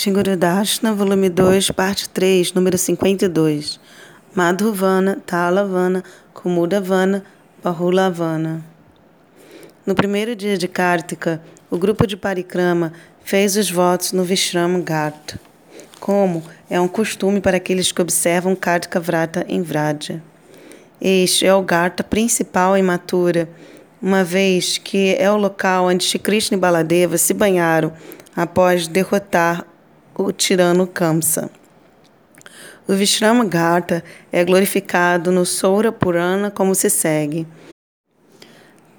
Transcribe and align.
Shingurudashna, 0.00 0.94
volume 0.94 1.28
2, 1.28 1.72
parte 1.72 2.08
3, 2.08 2.54
número 2.54 2.78
52. 2.78 3.78
Madhuvana, 4.34 5.18
Talavana, 5.26 6.02
Kumudavana, 6.32 7.22
Bahulavana. 7.62 8.64
No 9.84 9.94
primeiro 9.94 10.34
dia 10.34 10.56
de 10.56 10.66
Kartika, 10.66 11.42
o 11.70 11.76
grupo 11.76 12.06
de 12.06 12.16
Parikrama 12.16 12.94
fez 13.22 13.56
os 13.56 13.70
votos 13.70 14.12
no 14.12 14.24
Vishram 14.24 14.80
Ghat, 14.80 15.38
como 16.00 16.42
é 16.70 16.80
um 16.80 16.88
costume 16.88 17.38
para 17.38 17.58
aqueles 17.58 17.92
que 17.92 18.00
observam 18.00 18.56
Kartika 18.56 18.98
Vrata 18.98 19.44
em 19.46 19.60
Vraja. 19.60 20.22
Este 20.98 21.44
é 21.44 21.54
o 21.54 21.60
Gata 21.60 22.02
principal 22.02 22.74
em 22.74 22.82
Mathura, 22.82 23.50
uma 24.00 24.24
vez 24.24 24.78
que 24.78 25.14
é 25.18 25.30
o 25.30 25.36
local 25.36 25.88
onde 25.88 26.04
Shri 26.04 26.18
Krishna 26.18 26.56
e 26.56 26.60
Baladeva 26.60 27.18
se 27.18 27.34
banharam 27.34 27.92
após 28.34 28.88
derrotar 28.88 29.66
o 30.24 30.32
tirano 30.32 30.86
Kamsa. 30.86 31.50
O 32.88 32.94
Vishrama 32.94 33.44
Gata 33.44 34.02
é 34.32 34.44
glorificado 34.44 35.30
no 35.30 35.46
Soura 35.46 35.92
Purana 35.92 36.50
como 36.50 36.74
se 36.74 36.90
segue. 36.90 37.46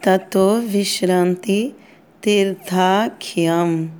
Tato 0.01 0.61
Vishranti 0.61 1.75
Tirthakyam 2.19 3.91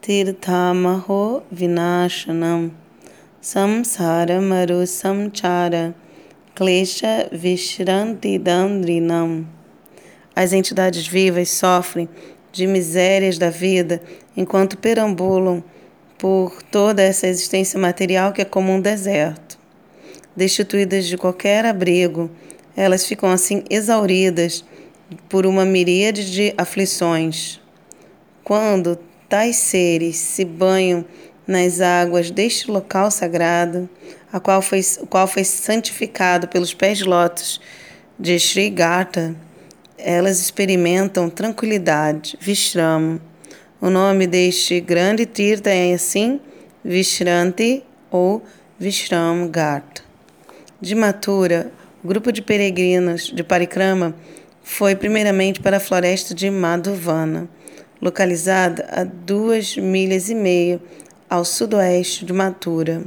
Tirthamaho 0.00 1.42
Vinashanam 1.50 2.70
Samsara 3.40 4.40
Maru 4.40 4.86
Samchara 4.86 5.92
Klesha 6.54 7.28
Vishranti 7.32 8.38
Dandrinam 8.38 9.44
As 10.36 10.52
entidades 10.52 11.08
vivas 11.08 11.50
sofrem 11.50 12.08
de 12.52 12.66
misérias 12.68 13.36
da 13.36 13.50
vida 13.50 14.00
enquanto 14.36 14.78
perambulam 14.78 15.64
por 16.20 16.62
toda 16.64 17.02
essa 17.02 17.26
existência 17.26 17.80
material 17.80 18.30
que 18.30 18.42
é 18.42 18.44
como 18.44 18.70
um 18.70 18.80
deserto. 18.80 19.58
Destituídas 20.36 21.06
de 21.06 21.16
qualquer 21.16 21.64
abrigo, 21.64 22.30
elas 22.76 23.06
ficam 23.06 23.30
assim 23.30 23.64
exauridas 23.70 24.62
por 25.30 25.46
uma 25.46 25.64
miríade 25.64 26.30
de 26.30 26.52
aflições. 26.58 27.58
Quando 28.44 28.98
tais 29.30 29.56
seres 29.56 30.16
se 30.16 30.44
banham 30.44 31.06
nas 31.46 31.80
águas 31.80 32.30
deste 32.30 32.70
local 32.70 33.10
sagrado, 33.10 33.88
a 34.30 34.38
qual 34.38 34.60
foi, 34.60 34.80
o 35.00 35.06
qual 35.06 35.26
foi 35.26 35.42
santificado 35.42 36.48
pelos 36.48 36.74
pés 36.74 36.98
de 36.98 37.04
lótus 37.04 37.60
de 38.18 38.38
Sri 38.38 38.68
Gata, 38.68 39.34
elas 39.96 40.38
experimentam 40.38 41.30
tranquilidade, 41.30 42.36
vishrama, 42.38 43.20
o 43.80 43.88
nome 43.88 44.26
deste 44.26 44.78
grande 44.78 45.24
tirta 45.24 45.70
é 45.70 45.94
assim 45.94 46.38
Vishranti 46.84 47.82
ou 48.10 48.42
Vishram 48.78 49.48
Ghat. 49.48 50.02
De 50.80 50.94
Mathura, 50.94 51.72
o 52.04 52.08
grupo 52.08 52.30
de 52.30 52.42
peregrinos 52.42 53.32
de 53.34 53.42
Parikrama 53.42 54.14
foi 54.62 54.94
primeiramente 54.94 55.60
para 55.60 55.78
a 55.78 55.80
floresta 55.80 56.34
de 56.34 56.50
Madhuvana, 56.50 57.48
localizada 58.02 58.86
a 58.90 59.02
duas 59.02 59.76
milhas 59.76 60.28
e 60.28 60.34
meia 60.34 60.80
ao 61.28 61.44
sudoeste 61.44 62.26
de 62.26 62.34
Mathura, 62.34 63.02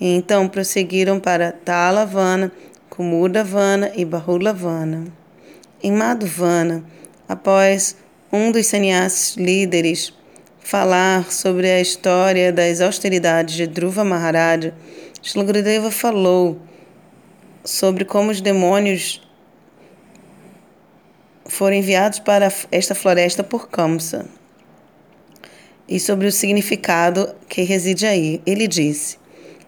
e 0.00 0.06
então 0.16 0.48
prosseguiram 0.48 1.20
para 1.20 1.52
Talavana, 1.52 2.50
Kumudavana 2.88 3.92
e 3.94 4.04
Bahulavana. 4.04 5.04
Em 5.82 5.92
Madhuvana, 5.92 6.82
após 7.28 7.96
um 8.34 8.50
dos 8.50 8.66
sannyasis 8.66 9.36
líderes 9.36 10.12
falar 10.58 11.30
sobre 11.30 11.70
a 11.70 11.80
história 11.80 12.52
das 12.52 12.80
austeridades 12.80 13.54
de 13.54 13.64
Dhruva 13.64 14.02
Maharaja, 14.02 14.74
Shlagradeva 15.22 15.88
falou 15.88 16.58
sobre 17.62 18.04
como 18.04 18.32
os 18.32 18.40
demônios 18.40 19.22
foram 21.46 21.76
enviados 21.76 22.18
para 22.18 22.52
esta 22.72 22.92
floresta 22.92 23.44
por 23.44 23.68
Kamsa 23.68 24.26
e 25.88 26.00
sobre 26.00 26.26
o 26.26 26.32
significado 26.32 27.36
que 27.48 27.62
reside 27.62 28.04
aí. 28.04 28.42
Ele 28.44 28.66
disse: 28.66 29.16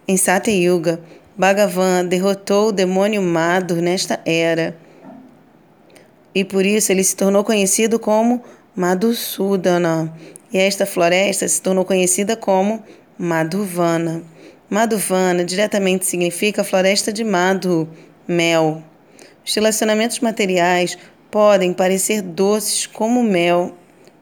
Em 0.05 0.17
Satyuga, 0.17 0.99
Bhagavan 1.37 2.05
derrotou 2.05 2.67
o 2.67 2.71
demônio 2.73 3.21
Madhur 3.21 3.81
nesta 3.81 4.19
era 4.25 4.75
e 6.37 6.43
por 6.43 6.63
isso 6.63 6.91
ele 6.91 7.03
se 7.03 7.15
tornou 7.15 7.43
conhecido 7.43 7.97
como 7.97 8.43
Madhusudana, 8.77 10.13
e 10.53 10.59
esta 10.59 10.85
floresta 10.85 11.47
se 11.47 11.59
tornou 11.59 11.83
conhecida 11.83 12.37
como 12.37 12.83
Madhuvana. 13.17 14.21
Madhuvana 14.69 15.43
diretamente 15.43 16.05
significa 16.05 16.63
floresta 16.63 17.11
de 17.11 17.23
Madhu, 17.23 17.89
mel. 18.27 18.83
Os 19.43 19.55
relacionamentos 19.55 20.19
materiais 20.19 20.95
podem 21.31 21.73
parecer 21.73 22.21
doces 22.21 22.85
como 22.85 23.23
mel, 23.23 23.75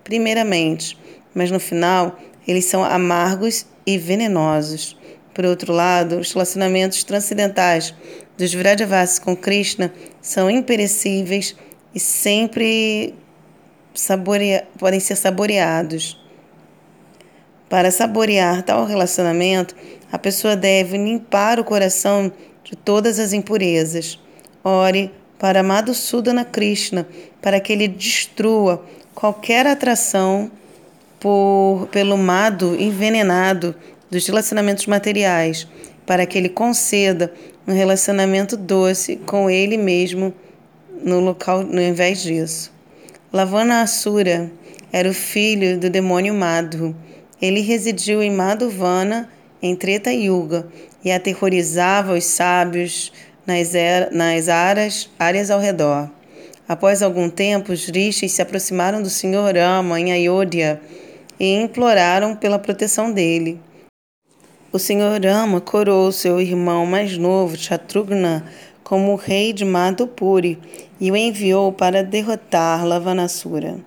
primeiramente, 0.05 0.97
mas 1.33 1.51
no 1.51 1.59
final 1.59 2.17
eles 2.47 2.63
são 2.63 2.81
amargos 2.81 3.65
e 3.85 3.97
venenosos. 3.97 4.97
Por 5.33 5.43
outro 5.43 5.73
lado, 5.73 6.17
os 6.17 6.31
relacionamentos 6.31 7.03
transcendentais 7.03 7.93
dos 8.37 8.53
Vrajavasis 8.53 9.19
com 9.19 9.35
Krishna 9.35 9.93
são 10.21 10.49
imperecíveis 10.49 11.53
e 11.93 11.99
sempre 11.99 13.15
podem 14.77 14.99
ser 14.99 15.15
saboreados. 15.15 16.19
Para 17.69 17.91
saborear 17.91 18.63
tal 18.63 18.85
relacionamento, 18.85 19.75
a 20.11 20.19
pessoa 20.19 20.55
deve 20.55 20.97
limpar 20.97 21.59
o 21.59 21.63
coração 21.63 22.31
de 22.63 22.75
todas 22.75 23.19
as 23.19 23.33
impurezas. 23.33 24.19
Ore 24.63 25.11
para 25.37 25.63
Madhusudana 25.63 26.45
Krishna, 26.45 27.07
para 27.41 27.59
que 27.59 27.73
ele 27.73 27.87
destrua 27.87 28.83
qualquer 29.13 29.67
atração 29.67 30.51
por, 31.19 31.87
pelo 31.91 32.17
mado 32.17 32.75
envenenado 32.79 33.75
dos 34.09 34.25
relacionamentos 34.27 34.85
materiais, 34.85 35.67
para 36.05 36.25
que 36.25 36.37
ele 36.37 36.49
conceda 36.49 37.33
um 37.67 37.73
relacionamento 37.73 38.55
doce 38.55 39.15
com 39.17 39.49
ele 39.49 39.77
mesmo 39.77 40.33
no 41.03 41.19
local, 41.19 41.63
no 41.63 41.81
invés 41.81 42.21
disso. 42.21 42.74
Lavana 43.33 43.81
Asura 43.81 44.51
era 44.91 45.09
o 45.09 45.13
filho 45.13 45.79
do 45.79 45.89
demônio 45.89 46.33
Madhu. 46.33 46.95
Ele 47.41 47.59
residiu 47.59 48.23
em 48.23 48.31
Madhuvana, 48.31 49.29
em 49.61 49.75
Treta 49.75 50.11
Yuga, 50.13 50.67
e 51.03 51.11
aterrorizava 51.11 52.13
os 52.13 52.23
sábios 52.23 53.11
nas, 53.45 53.71
nas 54.11 54.47
áreas, 54.47 55.09
áreas 55.19 55.51
ao 55.51 55.59
redor. 55.59 56.09
Após 56.67 57.03
algum 57.03 57.29
tempo, 57.29 57.73
os 57.73 57.87
rishis 57.87 58.31
se 58.31 58.41
aproximaram 58.41 59.01
do 59.01 59.09
Senhor 59.09 59.55
Rama 59.55 59.99
em 59.99 60.11
Ayodhya 60.11 60.81
e 61.39 61.55
imploraram 61.55 62.35
pela 62.35 62.57
proteção 62.57 63.11
dele. 63.11 63.59
O 64.71 64.79
Senhor 64.79 65.23
Rama 65.23 65.61
coroou 65.61 66.11
seu 66.11 66.41
irmão 66.41 66.85
mais 66.85 67.17
novo, 67.17 67.55
Shatrughna, 67.55 68.45
como 68.85 69.15
rei 69.15 69.51
de 69.51 69.65
Madhupuri 69.65 70.59
e 71.01 71.11
o 71.11 71.17
enviou 71.17 71.73
para 71.73 72.03
derrotar 72.03 72.85
Lavanasura. 72.85 73.77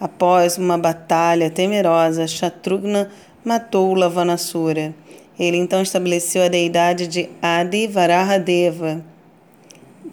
Após 0.00 0.56
uma 0.56 0.78
batalha 0.78 1.50
temerosa, 1.50 2.26
Shatrughna 2.26 3.10
matou 3.44 3.92
Lavanasura. 3.92 4.94
Ele 5.38 5.58
então 5.58 5.82
estabeleceu 5.82 6.42
a 6.42 6.48
deidade 6.48 7.06
de 7.06 7.28
Adi 7.42 7.86
Varahadeva, 7.86 9.04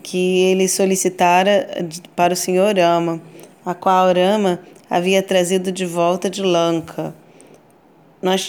que 0.04 0.42
ele 0.42 0.68
solicitara 0.68 1.88
para 2.14 2.34
o 2.34 2.36
senhor 2.36 2.78
Rama, 2.78 3.22
a 3.66 3.74
qual 3.74 4.14
Rama 4.14 4.60
havia 4.90 5.24
trazido 5.24 5.72
de 5.72 5.86
volta 5.86 6.30
de 6.30 6.44
Lanka. 6.44 7.16
Nós 8.22 8.46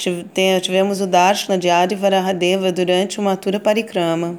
tivemos 0.60 1.00
o 1.00 1.06
Darshana 1.06 1.56
de 1.56 1.70
Adi 1.70 1.94
Varahadeva 1.94 2.72
durante 2.72 3.20
o 3.20 3.22
Mathura 3.22 3.60
Parikrama. 3.60 4.36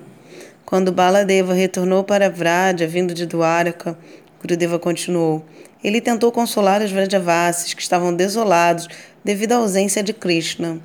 Quando 0.65 0.91
Baladeva 0.91 1.53
retornou 1.53 2.03
para 2.03 2.27
Vraja, 2.27 2.87
vindo 2.87 3.13
de 3.13 3.27
Dwaraka, 3.27 3.95
Gurudeva 4.41 4.79
continuou. 4.79 5.45
Ele 5.83 6.01
tentou 6.01 6.31
consolar 6.31 6.81
os 6.81 6.91
Vrajavasis, 6.91 7.75
que 7.75 7.81
estavam 7.83 8.11
desolados 8.11 8.87
devido 9.23 9.51
à 9.51 9.57
ausência 9.57 10.01
de 10.01 10.11
Krishna. 10.11 10.79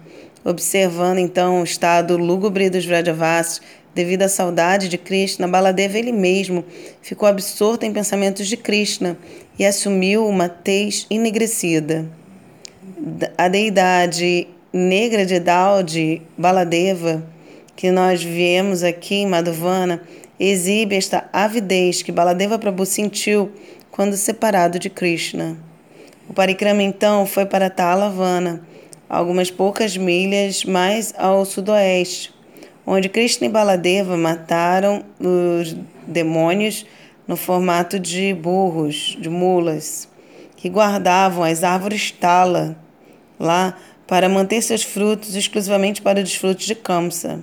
Observando 0.44 1.18
então 1.18 1.62
o 1.62 1.64
estado 1.64 2.18
lúgubre 2.18 2.68
dos 2.68 2.84
Vrajavasis, 2.84 3.62
devido 3.94 4.22
à 4.22 4.28
saudade 4.28 4.86
de 4.86 4.98
Krishna, 4.98 5.48
Baladeva 5.48 5.98
ele 5.98 6.12
mesmo 6.12 6.62
ficou 7.00 7.26
absorto 7.26 7.84
em 7.84 7.92
pensamentos 7.92 8.46
de 8.48 8.58
Krishna 8.58 9.16
e 9.58 9.64
assumiu 9.64 10.26
uma 10.26 10.48
tez 10.48 11.06
enegrecida. 11.08 12.06
A 13.38 13.48
deidade 13.48 14.46
negra 14.70 15.24
de 15.24 15.40
Daudi, 15.40 16.20
Baladeva, 16.36 17.22
que 17.80 17.90
nós 17.90 18.22
viemos 18.22 18.82
aqui 18.82 19.14
em 19.14 19.26
Madhuvana 19.26 20.02
exibe 20.38 20.94
esta 20.96 21.30
avidez 21.32 22.02
que 22.02 22.12
Baladeva 22.12 22.58
Prabhu 22.58 22.84
sentiu 22.84 23.52
quando 23.90 24.18
separado 24.18 24.78
de 24.78 24.90
Krishna. 24.90 25.56
O 26.28 26.34
parikrama 26.34 26.82
então 26.82 27.24
foi 27.24 27.46
para 27.46 27.70
Talavana, 27.70 28.60
algumas 29.08 29.50
poucas 29.50 29.96
milhas 29.96 30.62
mais 30.62 31.14
ao 31.16 31.46
sudoeste, 31.46 32.34
onde 32.86 33.08
Krishna 33.08 33.46
e 33.46 33.50
Baladeva 33.50 34.14
mataram 34.14 35.02
os 35.18 35.74
demônios 36.06 36.84
no 37.26 37.34
formato 37.34 37.98
de 37.98 38.34
burros, 38.34 39.16
de 39.18 39.30
mulas, 39.30 40.06
que 40.54 40.68
guardavam 40.68 41.44
as 41.44 41.64
árvores 41.64 42.10
tala 42.10 42.76
lá 43.38 43.74
para 44.06 44.28
manter 44.28 44.60
seus 44.60 44.82
frutos 44.82 45.34
exclusivamente 45.34 46.02
para 46.02 46.20
o 46.20 46.22
desfrute 46.22 46.66
de 46.66 46.74
Kamsa. 46.74 47.42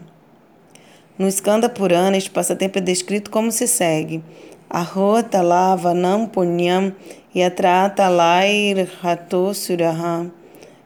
No 1.20 1.28
Skanda 1.28 1.68
Purana, 1.68 2.16
este 2.16 2.30
passatempo 2.30 2.78
é 2.78 2.82
descrito 2.82 3.32
como 3.32 3.52
se 3.52 3.68
segue. 3.68 4.24
Arrota 4.70 5.42
lava 5.42 5.92
nam 5.92 6.28
punyam 6.28 6.94
yatrata 7.34 8.08
lair 8.08 8.88
hato 9.02 9.52
suraha 9.52 10.30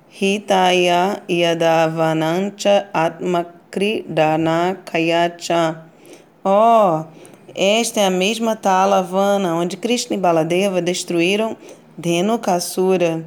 hitaya 0.10 1.22
yadavanancha 1.28 2.88
atmakridana 2.94 4.78
kayacha. 4.86 5.84
Oh, 6.46 7.04
esta 7.54 8.00
é 8.00 8.06
a 8.06 8.10
mesma 8.10 8.56
Talavana 8.56 9.54
onde 9.56 9.76
Krishna 9.76 10.16
e 10.16 10.20
Baladeva 10.20 10.82
destruíram 10.82 11.58
Dhenukasura 11.98 13.26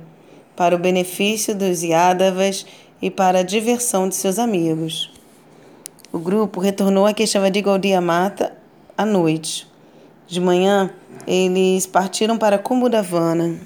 para 0.57 0.75
o 0.75 0.79
benefício 0.79 1.55
dos 1.55 1.83
Yadavas 1.83 2.65
e 3.03 3.11
para 3.11 3.41
a 3.41 3.43
diversão 3.43 4.09
de 4.09 4.15
seus 4.15 4.39
amigos. 4.39 5.14
O 6.15 6.21
grupo 6.21 6.61
retornou 6.61 7.07
a 7.07 7.13
Keshavadi 7.13 7.61
Gaudiya 7.61 8.01
Mata 8.01 8.57
à 8.97 9.05
noite. 9.05 9.67
De 10.29 10.41
manhã, 10.41 10.89
eles 11.27 11.89
partiram 11.89 12.39
para 12.39 12.57
Kumudavana, 12.57 13.59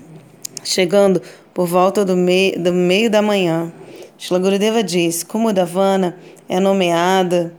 chegando 0.64 1.20
por 1.52 1.66
volta 1.66 2.06
do, 2.06 2.16
mei, 2.16 2.52
do 2.52 2.72
meio 2.72 3.10
da 3.10 3.20
manhã. 3.20 3.70
Shila 4.16 4.38
Gurudeva 4.38 4.82
disse: 4.82 5.26
Kumudavana 5.26 6.16
é 6.48 6.58
nomeada 6.58 7.52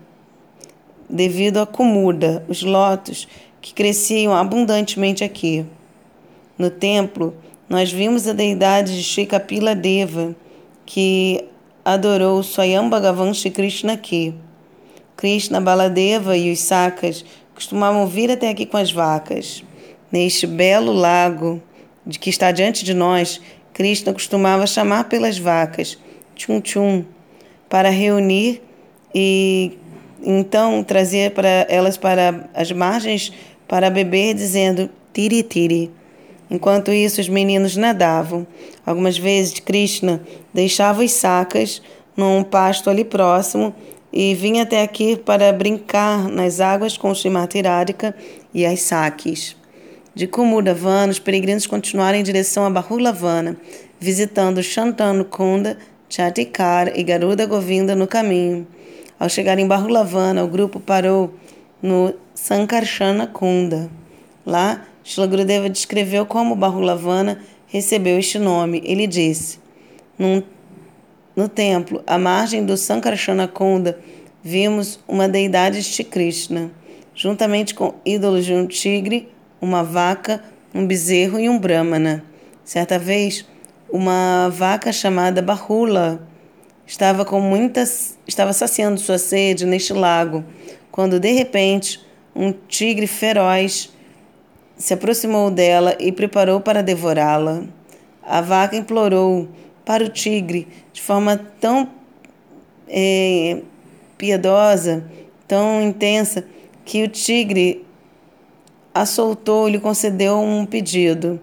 devido 1.08 1.60
a 1.60 1.68
Kumuda, 1.68 2.44
os 2.48 2.64
lotos 2.64 3.28
que 3.62 3.76
cresciam 3.76 4.34
abundantemente 4.34 5.24
aqui. 5.24 5.68
No 6.58 6.72
templo, 6.72 7.36
nós 7.70 7.92
vimos 7.92 8.28
a 8.28 8.34
deidade 8.34 8.98
de 8.98 9.04
Shikapila 9.04 9.76
Deva, 9.76 10.36
que 10.84 11.46
adorou 11.86 12.42
Swayam 12.42 12.90
Bhagavan 12.90 13.36
Shri 13.36 13.52
Krishna 13.52 13.94
aqui. 13.94 14.34
Krishna, 15.20 15.60
Baladeva 15.60 16.38
e 16.38 16.50
os 16.50 16.62
Sakas 16.62 17.26
costumavam 17.54 18.08
vir 18.08 18.32
até 18.32 18.48
aqui 18.48 18.66
com 18.66 18.78
as 18.78 18.90
vacas. 18.90 19.66
Neste 20.10 20.48
belo 20.48 20.94
lago 20.94 21.62
de 22.08 22.18
que 22.18 22.30
está 22.30 22.54
diante 22.54 22.86
de 22.86 22.94
nós, 22.94 23.42
Krishna 23.74 24.14
costumava 24.14 24.66
chamar 24.66 25.10
pelas 25.10 25.38
vacas, 25.38 25.98
tchum 26.36 26.62
tchum, 26.62 27.04
para 27.68 27.90
reunir 27.90 28.62
e 29.14 29.78
então 30.24 30.82
trazer 30.86 31.32
para 31.32 31.68
elas 31.68 31.98
para 31.98 32.50
as 32.54 32.72
margens 32.72 33.34
para 33.68 33.90
beber, 33.90 34.34
dizendo 34.34 34.90
tiri 35.14 35.44
tiri. 35.44 35.92
Enquanto 36.50 36.94
isso, 36.94 37.20
os 37.20 37.28
meninos 37.28 37.76
nadavam. 37.76 38.48
Algumas 38.86 39.18
vezes, 39.18 39.60
Krishna 39.60 40.22
deixava 40.54 41.04
os 41.04 41.12
sacas 41.12 41.82
num 42.16 42.42
pasto 42.42 42.90
ali 42.90 43.04
próximo 43.04 43.76
e 44.12 44.34
vinha 44.34 44.64
até 44.64 44.82
aqui 44.82 45.16
para 45.16 45.52
brincar 45.54 46.28
nas 46.28 46.60
águas 46.60 46.98
com 46.98 47.12
Srimati 47.12 47.62
Radhika 47.62 48.16
e 48.54 48.66
as 48.66 48.82
saques. 48.82 49.56
De 50.14 50.28
Kumudavana, 50.28 51.12
os 51.12 51.20
peregrinos 51.20 51.68
continuaram 51.68 52.18
em 52.18 52.24
direção 52.24 52.66
a 52.66 52.70
Bahulavana, 52.70 53.56
visitando 54.00 54.64
Shantanu 54.64 55.24
Kunda, 55.24 55.78
Chatikar 56.10 56.92
e 56.98 57.04
Garuda 57.04 57.46
Govinda 57.46 57.96
no 57.96 58.08
caminho. 58.08 58.68
Ao 59.20 59.30
chegar 59.30 59.60
em 59.60 59.68
Bahulavana, 59.68 60.44
o 60.44 60.48
grupo 60.48 60.80
parou 60.80 61.34
no 61.82 62.14
Sankarshana 62.34 63.28
Kunda. 63.28 63.90
Lá, 64.46 64.86
Shila 65.04 65.28
Gurudeva 65.28 65.70
descreveu 65.70 66.26
como 66.26 66.56
Bahulavana 66.56 67.40
recebeu 67.68 68.18
este 68.18 68.40
nome. 68.40 68.82
Ele 68.84 69.06
disse: 69.06 69.60
Num 70.18 70.42
no 71.40 71.48
templo, 71.48 72.04
à 72.06 72.18
margem 72.18 72.66
do 72.66 72.76
Sankarshana 72.76 73.48
Kunda, 73.48 73.98
vimos 74.44 75.00
uma 75.08 75.26
deidade 75.26 75.82
de 75.82 76.04
Krishna, 76.04 76.70
juntamente 77.16 77.74
com 77.74 77.94
ídolos 78.06 78.44
de 78.44 78.54
um 78.54 78.68
tigre, 78.68 79.32
uma 79.62 79.82
vaca, 79.82 80.44
um 80.76 80.86
bezerro 80.86 81.40
e 81.40 81.48
um 81.48 81.58
brahmana. 81.58 82.26
Certa 82.66 83.00
vez, 83.00 83.46
uma 83.90 84.50
vaca 84.50 84.92
chamada 84.92 85.42
Bahula 85.42 86.28
estava 86.86 87.24
com 87.24 87.40
muitas 87.40 88.18
estava 88.28 88.52
saciando 88.52 89.00
sua 89.00 89.18
sede 89.18 89.66
neste 89.66 89.94
lago, 89.94 90.44
quando 90.92 91.22
de 91.22 91.32
repente 91.32 92.06
um 92.36 92.52
tigre 92.52 93.08
feroz 93.08 93.94
se 94.76 94.94
aproximou 94.94 95.50
dela 95.50 95.96
e 96.02 96.12
preparou 96.12 96.60
para 96.60 96.84
devorá-la. 96.84 97.64
A 98.22 98.42
vaca 98.42 98.76
implorou 98.76 99.48
para 99.90 100.04
o 100.04 100.10
tigre 100.10 100.68
de 100.94 101.02
forma 101.02 101.36
tão 101.60 101.90
é, 102.88 103.60
piedosa, 104.20 105.04
tão 105.48 105.82
intensa, 105.82 106.46
que 106.86 107.02
o 107.02 107.08
tigre 107.08 107.84
a 108.94 109.04
soltou 109.04 109.68
e 109.68 109.72
lhe 109.72 109.80
concedeu 109.80 110.40
um 110.40 110.64
pedido. 110.64 111.40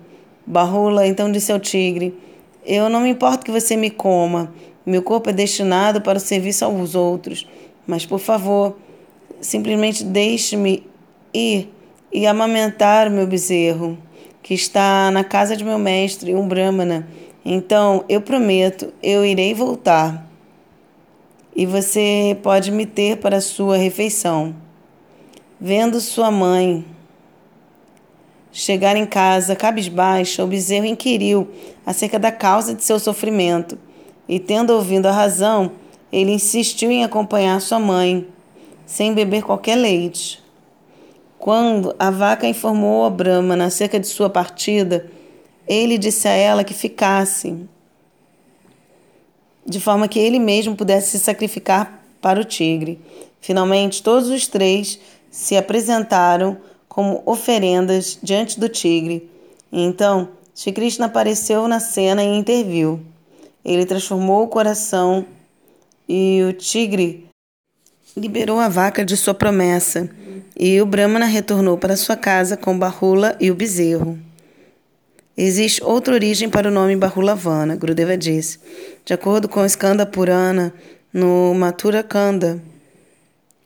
Barrula 0.47 1.09
então 1.09 1.33
disse 1.33 1.51
ao 1.51 1.59
tigre: 1.59 2.17
Eu 2.65 2.89
não 2.89 3.01
me 3.01 3.09
importo 3.09 3.45
que 3.45 3.51
você 3.51 3.77
me 3.77 3.91
coma, 3.91 4.55
meu 4.87 5.03
corpo 5.03 5.29
é 5.29 5.33
destinado 5.33 6.01
para 6.01 6.19
o 6.19 6.21
serviço 6.21 6.65
aos 6.65 6.95
outros, 6.95 7.49
mas 7.85 8.07
por 8.07 8.21
favor, 8.21 8.77
simplesmente 9.41 10.05
deixe-me 10.05 10.87
ir 11.35 11.69
e 12.13 12.29
amamentar 12.29 13.09
o 13.09 13.11
meu 13.11 13.27
bezerro, 13.27 13.99
que 14.41 14.55
está 14.55 15.11
na 15.11 15.25
casa 15.25 15.57
de 15.57 15.65
meu 15.65 15.81
mestre, 15.81 16.33
um 16.33 16.47
brahmana 16.47 17.09
então 17.49 18.05
eu 18.09 18.21
prometo, 18.21 18.93
eu 19.01 19.25
irei 19.25 19.55
voltar. 19.55 20.29
E 21.55 21.65
você 21.65 22.37
pode 22.43 22.73
me 22.73 22.85
ter 22.85 23.19
para 23.19 23.41
sua 23.41 23.77
refeição. 23.77 24.53
Vendo 25.61 26.01
sua 26.01 26.29
mãe 26.29 26.85
chegar 28.51 28.97
em 28.97 29.07
casa 29.07 29.55
cabisbaixa, 29.55 30.43
o 30.43 30.49
bezerro 30.49 30.87
inquiriu 30.87 31.49
acerca 31.87 32.19
da 32.19 32.33
causa 32.33 32.75
de 32.75 32.83
seu 32.83 32.99
sofrimento. 32.99 33.79
E 34.29 34.41
tendo 34.41 34.73
ouvido 34.73 35.07
a 35.07 35.13
razão, 35.13 35.71
ele 36.11 36.33
insistiu 36.33 36.91
em 36.91 37.05
acompanhar 37.05 37.61
sua 37.61 37.79
mãe, 37.79 38.27
sem 38.85 39.15
beber 39.15 39.45
qualquer 39.45 39.77
leite. 39.77 40.43
Quando 41.39 41.95
a 41.97 42.11
vaca 42.11 42.45
informou 42.49 43.05
a 43.05 43.11
Brahma 43.11 43.63
acerca 43.65 44.01
de 44.01 44.09
sua 44.09 44.29
partida, 44.29 45.09
ele 45.67 45.99
disse 45.99 46.29
a 46.29 46.33
ela 46.33 46.65
que 46.65 46.75
ficasse, 46.75 47.57
de 49.65 49.81
forma 49.81 50.07
que 50.09 50.19
ele 50.19 50.39
mesmo 50.39 50.77
pudesse 50.77 51.19
se 51.19 51.19
sacrificar 51.19 52.03
para 52.21 52.41
o 52.41 52.45
tigre. 52.45 53.01
Finalmente, 53.41 54.03
todos 54.03 54.29
os 54.29 54.47
três 54.47 54.99
se 55.31 55.57
apresentaram 55.57 56.57
como 56.89 57.23
oferendas 57.27 58.19
diante 58.23 58.59
do 58.59 58.69
tigre. 58.69 59.29
Então, 59.73 60.29
Shri 60.55 60.73
Krishna 60.73 61.07
apareceu 61.07 61.69
na 61.69 61.81
cena 61.81 62.23
e 62.23 62.39
interviu. 62.39 63.01
Ele 63.65 63.85
transformou 63.85 64.45
o 64.45 64.49
coração 64.49 65.27
e 66.09 66.43
o 66.49 66.53
tigre 66.53 67.27
liberou 68.17 68.59
a 68.59 68.69
vaca 68.69 69.05
de 69.05 69.17
sua 69.17 69.35
promessa. 69.35 70.09
E 70.59 70.81
o 70.81 70.87
Brahmana 70.87 71.27
retornou 71.27 71.77
para 71.77 71.97
sua 71.97 72.17
casa 72.17 72.57
com 72.57 72.79
Bahula 72.79 73.37
e 73.39 73.51
o 73.51 73.55
bezerro. 73.55 74.19
Existe 75.37 75.85
outra 75.85 76.15
origem 76.15 76.49
para 76.49 76.69
o 76.69 76.73
nome 76.73 76.97
Bahulavana, 76.97 77.77
Gurudeva 77.77 78.17
disse. 78.17 78.59
De 79.05 79.13
acordo 79.13 79.47
com 79.47 79.67
Skanda 79.67 80.07
Purana, 80.07 80.73
no 81.13 81.53
Mathura 81.55 82.03
Kanda, 82.03 82.59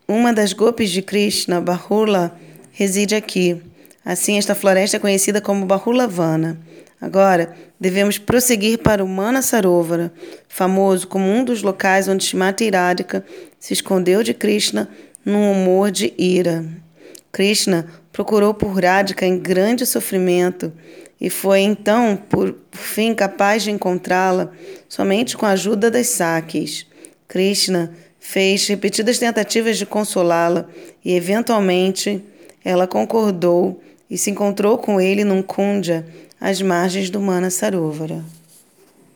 uma 0.08 0.32
das 0.32 0.52
gopis 0.52 0.90
de 0.90 1.00
Krishna, 1.00 1.60
Bahula, 1.60 2.36
reside 2.72 3.14
aqui. 3.14 3.62
Assim, 4.04 4.36
esta 4.36 4.56
floresta 4.56 4.96
é 4.96 5.00
conhecida 5.00 5.40
como 5.40 5.64
Bahulavana. 5.64 6.58
Agora, 7.00 7.54
devemos 7.78 8.18
prosseguir 8.18 8.78
para 8.78 9.04
o 9.04 9.08
Manasarovara, 9.08 10.12
famoso 10.48 11.06
como 11.06 11.24
um 11.24 11.44
dos 11.44 11.62
locais 11.62 12.08
onde 12.08 12.24
Shimati 12.24 12.68
Radhika 12.68 13.24
se 13.60 13.72
escondeu 13.72 14.24
de 14.24 14.34
Krishna 14.34 14.88
num 15.24 15.52
humor 15.52 15.92
de 15.92 16.12
ira. 16.18 16.64
Krishna 17.30 17.86
procurou 18.12 18.52
por 18.52 18.68
Radhika 18.82 19.26
em 19.26 19.38
grande 19.38 19.86
sofrimento 19.86 20.72
e 21.20 21.28
foi 21.28 21.60
então, 21.60 22.16
por, 22.16 22.56
fim, 22.72 23.14
capaz 23.14 23.62
de 23.62 23.70
encontrá-la 23.70 24.50
somente 24.88 25.36
com 25.36 25.44
a 25.44 25.50
ajuda 25.50 25.90
das 25.90 26.08
saques. 26.08 26.86
Krishna 27.28 27.92
fez 28.18 28.66
repetidas 28.66 29.18
tentativas 29.18 29.76
de 29.76 29.84
consolá-la 29.84 30.66
e, 31.04 31.14
eventualmente, 31.14 32.22
ela 32.64 32.86
concordou 32.86 33.82
e 34.08 34.16
se 34.16 34.30
encontrou 34.30 34.78
com 34.78 35.00
ele 35.00 35.24
num 35.24 35.42
kundja 35.42 36.06
às 36.40 36.60
margens 36.62 37.10
do 37.10 37.20
Manasarovara. 37.20 38.24